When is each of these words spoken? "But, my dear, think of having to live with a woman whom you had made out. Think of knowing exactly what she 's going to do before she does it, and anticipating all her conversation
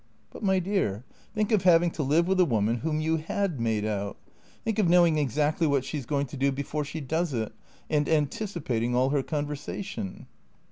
"But, 0.33 0.41
my 0.41 0.57
dear, 0.57 1.05
think 1.35 1.51
of 1.51 1.61
having 1.61 1.91
to 1.91 2.01
live 2.01 2.27
with 2.27 2.39
a 2.39 2.45
woman 2.45 2.77
whom 2.77 2.99
you 2.99 3.17
had 3.17 3.59
made 3.61 3.85
out. 3.85 4.17
Think 4.63 4.79
of 4.79 4.89
knowing 4.89 5.19
exactly 5.19 5.67
what 5.67 5.85
she 5.85 5.99
's 6.01 6.07
going 6.07 6.25
to 6.25 6.37
do 6.37 6.51
before 6.51 6.83
she 6.83 6.99
does 7.01 7.35
it, 7.35 7.53
and 7.87 8.09
anticipating 8.09 8.95
all 8.95 9.11
her 9.11 9.21
conversation 9.21 10.25